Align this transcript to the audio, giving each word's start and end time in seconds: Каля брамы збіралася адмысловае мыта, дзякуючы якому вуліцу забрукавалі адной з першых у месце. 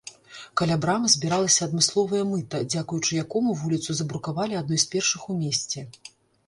Каля 0.61 0.77
брамы 0.85 1.11
збіралася 1.15 1.67
адмысловае 1.67 2.23
мыта, 2.31 2.63
дзякуючы 2.73 3.11
якому 3.25 3.49
вуліцу 3.61 3.89
забрукавалі 4.01 4.61
адной 4.65 4.85
з 4.87 4.93
першых 4.97 5.21
у 5.35 5.39
месце. 5.45 5.91